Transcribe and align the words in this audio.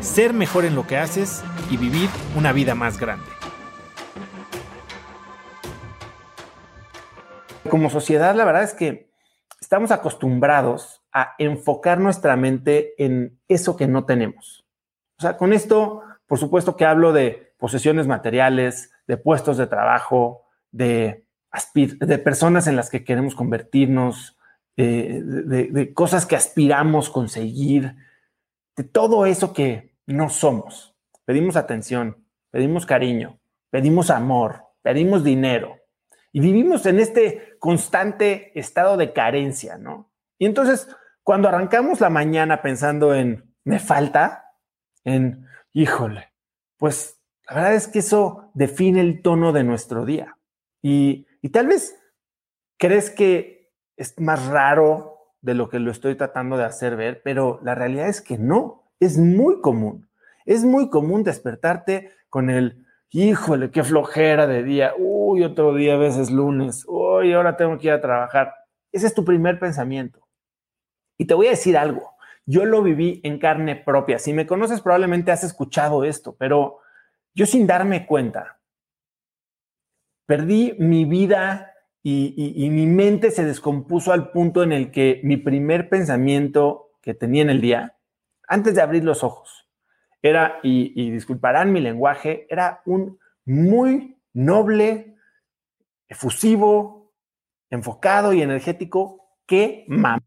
ser 0.00 0.32
mejor 0.32 0.64
en 0.64 0.74
lo 0.74 0.86
que 0.86 0.96
haces 0.96 1.42
y 1.70 1.76
vivir 1.76 2.08
una 2.36 2.52
vida 2.52 2.74
más 2.74 2.98
grande. 2.98 3.26
Como 7.68 7.90
sociedad, 7.90 8.34
la 8.34 8.44
verdad 8.44 8.64
es 8.64 8.74
que 8.74 9.10
estamos 9.60 9.90
acostumbrados 9.90 11.02
a 11.12 11.34
enfocar 11.38 12.00
nuestra 12.00 12.36
mente 12.36 12.94
en 12.98 13.38
eso 13.48 13.76
que 13.76 13.86
no 13.86 14.04
tenemos. 14.04 14.64
O 15.18 15.22
sea, 15.22 15.36
con 15.36 15.52
esto, 15.52 16.02
por 16.26 16.38
supuesto 16.38 16.76
que 16.76 16.84
hablo 16.84 17.12
de 17.12 17.52
posesiones 17.58 18.06
materiales, 18.06 18.92
de 19.06 19.16
puestos 19.16 19.56
de 19.58 19.66
trabajo, 19.66 20.44
de, 20.72 21.24
de 21.74 22.18
personas 22.18 22.66
en 22.66 22.76
las 22.76 22.90
que 22.90 23.04
queremos 23.04 23.34
convertirnos, 23.34 24.36
eh, 24.76 25.20
de, 25.22 25.92
cosas 25.92 26.24
que 26.24 26.36
aspiramos 26.36 27.10
conseguir, 27.10 27.96
de 28.76 28.84
todo 28.84 29.26
eso 29.26 29.52
que 29.52 29.89
no 30.06 30.28
somos. 30.28 30.94
Pedimos 31.24 31.56
atención, 31.56 32.26
pedimos 32.50 32.86
cariño, 32.86 33.40
pedimos 33.70 34.10
amor, 34.10 34.64
pedimos 34.82 35.24
dinero 35.24 35.78
y 36.32 36.40
vivimos 36.40 36.86
en 36.86 37.00
este 37.00 37.56
constante 37.58 38.58
estado 38.58 38.96
de 38.96 39.12
carencia, 39.12 39.78
¿no? 39.78 40.12
Y 40.38 40.46
entonces, 40.46 40.88
cuando 41.22 41.48
arrancamos 41.48 42.00
la 42.00 42.10
mañana 42.10 42.62
pensando 42.62 43.14
en 43.14 43.54
me 43.64 43.78
falta, 43.78 44.56
en 45.04 45.46
híjole, 45.72 46.32
pues 46.76 47.20
la 47.48 47.56
verdad 47.56 47.74
es 47.74 47.88
que 47.88 47.98
eso 47.98 48.50
define 48.54 49.00
el 49.00 49.22
tono 49.22 49.52
de 49.52 49.64
nuestro 49.64 50.04
día. 50.04 50.38
Y, 50.82 51.26
y 51.42 51.50
tal 51.50 51.66
vez 51.66 51.98
crees 52.78 53.10
que 53.10 53.72
es 53.96 54.18
más 54.18 54.46
raro 54.46 55.34
de 55.42 55.54
lo 55.54 55.68
que 55.68 55.78
lo 55.78 55.90
estoy 55.90 56.14
tratando 56.14 56.56
de 56.56 56.64
hacer 56.64 56.96
ver, 56.96 57.22
pero 57.22 57.60
la 57.62 57.74
realidad 57.74 58.08
es 58.08 58.20
que 58.20 58.38
no, 58.38 58.79
es 59.00 59.18
muy 59.18 59.60
común. 59.60 60.08
Es 60.44 60.64
muy 60.64 60.88
común 60.88 61.24
despertarte 61.24 62.12
con 62.28 62.50
el, 62.50 62.86
híjole, 63.10 63.70
qué 63.70 63.82
flojera 63.82 64.46
de 64.46 64.62
día, 64.62 64.92
uy, 64.98 65.42
otro 65.42 65.74
día 65.74 65.94
a 65.94 65.98
veces 65.98 66.30
lunes, 66.30 66.84
uy, 66.86 67.32
ahora 67.32 67.56
tengo 67.56 67.78
que 67.78 67.88
ir 67.88 67.92
a 67.92 68.00
trabajar. 68.00 68.54
Ese 68.92 69.06
es 69.06 69.14
tu 69.14 69.24
primer 69.24 69.58
pensamiento. 69.58 70.26
Y 71.18 71.26
te 71.26 71.34
voy 71.34 71.48
a 71.48 71.50
decir 71.50 71.76
algo, 71.76 72.12
yo 72.46 72.64
lo 72.64 72.82
viví 72.82 73.20
en 73.24 73.38
carne 73.38 73.76
propia. 73.76 74.18
Si 74.18 74.32
me 74.32 74.46
conoces 74.46 74.80
probablemente 74.80 75.32
has 75.32 75.44
escuchado 75.44 76.04
esto, 76.04 76.36
pero 76.38 76.78
yo 77.34 77.46
sin 77.46 77.66
darme 77.66 78.06
cuenta, 78.06 78.60
perdí 80.26 80.74
mi 80.78 81.04
vida 81.04 81.74
y, 82.02 82.68
mi 82.70 82.86
mente 82.86 83.30
se 83.30 83.44
descompuso 83.44 84.12
al 84.12 84.30
punto 84.30 84.62
en 84.62 84.72
el 84.72 84.90
que 84.90 85.20
mi 85.22 85.36
primer 85.36 85.88
pensamiento 85.88 86.92
que 87.02 87.14
tenía 87.14 87.42
en 87.42 87.50
el 87.50 87.60
día, 87.60 87.96
antes 88.50 88.74
de 88.74 88.82
abrir 88.82 89.04
los 89.04 89.22
ojos, 89.22 89.68
era, 90.22 90.58
y, 90.64 91.10
disculparán 91.12 91.72
mi 91.72 91.80
lenguaje, 91.80 92.46
era 92.50 92.82
un 92.84 93.18
muy 93.46 94.18
noble, 94.32 95.16
efusivo, 96.08 97.14
enfocado 97.70 98.32
y 98.32 98.42
energético 98.42 99.36
que 99.46 99.84
mamá. 99.86 100.20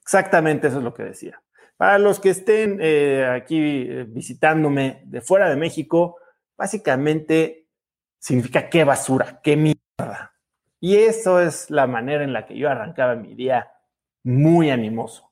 Exactamente 0.00 0.68
eso 0.68 0.78
es 0.78 0.84
lo 0.84 0.94
que 0.94 1.02
decía. 1.02 1.42
Para 1.76 1.98
los 1.98 2.20
que 2.20 2.30
estén 2.30 2.78
eh, 2.80 3.26
aquí 3.26 3.58
eh, 3.58 4.04
visitándome 4.08 5.02
de 5.04 5.20
fuera 5.20 5.50
de 5.50 5.56
México, 5.56 6.16
básicamente 6.56 7.66
significa 8.20 8.68
qué 8.68 8.84
basura, 8.84 9.40
qué 9.42 9.56
mierda. 9.56 10.32
Y 10.78 10.96
eso 10.96 11.40
es 11.40 11.70
la 11.70 11.88
manera 11.88 12.22
en 12.22 12.32
la 12.32 12.46
que 12.46 12.56
yo 12.56 12.70
arrancaba 12.70 13.16
mi 13.16 13.34
día 13.34 13.68
muy 14.22 14.70
animoso. 14.70 15.29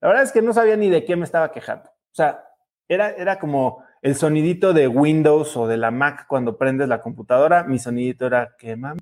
La 0.00 0.08
verdad 0.08 0.24
es 0.24 0.32
que 0.32 0.42
no 0.42 0.52
sabía 0.52 0.76
ni 0.76 0.90
de 0.90 1.04
qué 1.04 1.16
me 1.16 1.24
estaba 1.24 1.50
quejando. 1.50 1.88
O 1.88 2.14
sea, 2.14 2.44
era, 2.88 3.10
era 3.10 3.38
como 3.38 3.84
el 4.02 4.14
sonidito 4.14 4.72
de 4.72 4.88
Windows 4.88 5.56
o 5.56 5.66
de 5.66 5.76
la 5.76 5.90
Mac 5.90 6.26
cuando 6.28 6.56
prendes 6.56 6.88
la 6.88 7.00
computadora. 7.00 7.64
Mi 7.64 7.78
sonidito 7.78 8.26
era 8.26 8.56
que 8.58 8.76
mamá, 8.76 8.96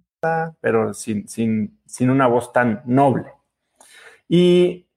pero 0.60 0.94
sin, 0.94 1.28
sin, 1.28 1.80
sin 1.86 2.10
una 2.10 2.26
voz 2.26 2.52
tan 2.52 2.82
noble. 2.86 3.32
Y, 4.28 4.88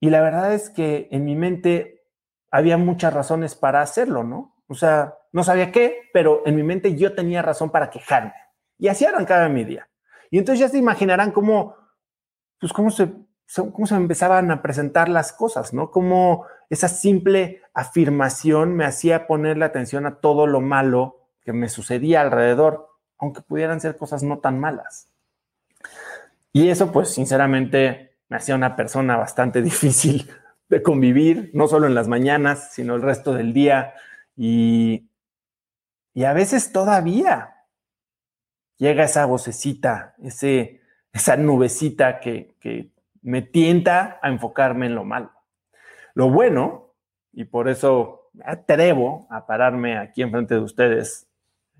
y 0.00 0.10
la 0.10 0.20
verdad 0.20 0.52
es 0.52 0.70
que 0.70 1.08
en 1.10 1.24
mi 1.24 1.34
mente 1.34 2.04
había 2.50 2.76
muchas 2.76 3.12
razones 3.12 3.54
para 3.54 3.80
hacerlo, 3.80 4.22
¿no? 4.22 4.54
O 4.68 4.74
sea, 4.74 5.14
no 5.32 5.42
sabía 5.44 5.72
qué, 5.72 6.08
pero 6.12 6.42
en 6.46 6.56
mi 6.56 6.62
mente 6.62 6.96
yo 6.96 7.14
tenía 7.14 7.42
razón 7.42 7.70
para 7.70 7.90
quejarme. 7.90 8.34
Y 8.78 8.88
así 8.88 9.04
arrancaba 9.04 9.48
mi 9.48 9.64
día. 9.64 9.88
Y 10.30 10.38
entonces 10.38 10.60
ya 10.60 10.68
se 10.68 10.78
imaginarán 10.78 11.32
cómo, 11.32 11.76
pues 12.60 12.72
cómo 12.72 12.90
se, 12.90 13.08
cómo 13.54 13.86
se 13.86 13.94
empezaban 13.94 14.50
a 14.50 14.62
presentar 14.62 15.08
las 15.08 15.32
cosas, 15.32 15.72
¿no? 15.72 15.90
Cómo 15.90 16.46
esa 16.68 16.88
simple 16.88 17.62
afirmación 17.74 18.74
me 18.74 18.84
hacía 18.84 19.26
ponerle 19.26 19.64
atención 19.64 20.06
a 20.06 20.16
todo 20.16 20.46
lo 20.46 20.60
malo 20.60 21.28
que 21.42 21.52
me 21.52 21.68
sucedía 21.68 22.22
alrededor, 22.22 22.88
aunque 23.18 23.42
pudieran 23.42 23.80
ser 23.80 23.96
cosas 23.96 24.22
no 24.22 24.38
tan 24.38 24.58
malas. 24.58 25.08
Y 26.52 26.70
eso, 26.70 26.90
pues, 26.90 27.10
sinceramente, 27.10 28.16
me 28.28 28.36
hacía 28.36 28.54
una 28.54 28.76
persona 28.76 29.16
bastante 29.16 29.62
difícil 29.70 30.30
de 30.68 30.82
convivir, 30.82 31.50
no 31.54 31.68
solo 31.68 31.86
en 31.86 31.94
las 31.94 32.08
mañanas, 32.08 32.72
sino 32.72 32.96
el 32.96 33.02
resto 33.02 33.32
del 33.32 33.52
día. 33.52 33.94
Y, 34.36 35.08
y 36.12 36.24
a 36.24 36.32
veces 36.32 36.72
todavía, 36.72 37.56
llega 38.76 39.04
esa 39.04 39.24
vocecita, 39.26 40.14
ese, 40.22 40.80
esa 41.12 41.36
nubecita 41.36 42.20
que, 42.20 42.56
me 43.26 43.42
tienta 43.42 44.18
a 44.22 44.28
enfocarme 44.28 44.86
en 44.86 44.94
lo 44.94 45.04
malo. 45.04 45.32
Lo 46.14 46.30
bueno, 46.30 46.94
y 47.32 47.44
por 47.44 47.68
eso 47.68 48.30
me 48.32 48.44
atrevo 48.46 49.26
a 49.30 49.46
pararme 49.46 49.98
aquí 49.98 50.22
enfrente 50.22 50.54
de 50.54 50.60
ustedes, 50.60 51.28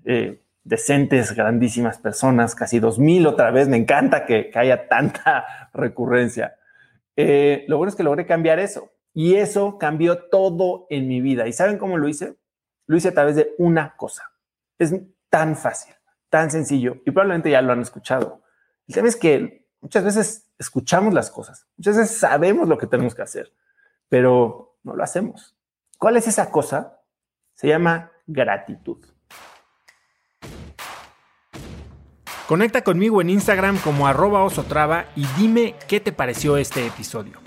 eh, 0.05 0.43
decentes, 0.63 1.33
grandísimas 1.33 1.97
personas, 1.97 2.53
casi 2.53 2.79
dos 2.79 2.99
mil 2.99 3.25
otra 3.25 3.51
vez, 3.51 3.67
me 3.67 3.77
encanta 3.77 4.25
que, 4.25 4.51
haya 4.53 4.87
tanta 4.87 5.69
recurrencia. 5.73 6.55
Eh, 7.15 7.65
lo 7.67 7.77
bueno 7.77 7.89
es 7.89 7.95
que 7.95 8.03
logré 8.03 8.25
cambiar 8.25 8.59
eso 8.59 8.91
y 9.13 9.35
eso 9.35 9.77
cambió 9.77 10.29
todo 10.29 10.85
en 10.89 11.07
mi 11.07 11.21
vida. 11.21 11.47
¿Y 11.47 11.53
saben 11.53 11.77
cómo 11.77 11.97
lo 11.97 12.07
hice? 12.07 12.35
Lo 12.85 12.97
hice 12.97 13.09
a 13.09 13.13
través 13.13 13.35
de 13.35 13.55
una 13.57 13.95
cosa. 13.95 14.31
Es 14.77 14.93
tan 15.29 15.55
fácil 15.55 15.97
tan 16.29 16.51
sencillo 16.51 16.97
y 17.05 17.11
probablemente 17.11 17.51
ya 17.51 17.61
lo 17.61 17.73
han 17.73 17.81
escuchado. 17.81 18.41
El 18.87 18.95
tema 18.95 19.07
es 19.07 19.15
que 19.15 19.66
muchas 19.81 20.03
veces 20.03 20.49
escuchamos 20.57 21.13
las 21.13 21.31
cosas, 21.31 21.67
muchas 21.77 21.97
veces 21.97 22.17
sabemos 22.17 22.67
lo 22.67 22.77
que 22.77 22.87
tenemos 22.87 23.15
que 23.15 23.21
hacer, 23.21 23.53
pero 24.09 24.77
no 24.83 24.95
lo 24.95 25.03
hacemos. 25.03 25.55
¿Cuál 25.97 26.17
es 26.17 26.27
esa 26.27 26.51
cosa? 26.51 27.01
Se 27.55 27.67
llama 27.67 28.11
gratitud. 28.25 29.05
Conecta 32.47 32.81
conmigo 32.81 33.21
en 33.21 33.29
Instagram 33.29 33.77
como 33.79 34.07
arroba 34.07 34.43
osotrava 34.43 35.07
y 35.17 35.25
dime 35.37 35.75
qué 35.87 35.99
te 35.99 36.13
pareció 36.13 36.55
este 36.55 36.85
episodio. 36.85 37.46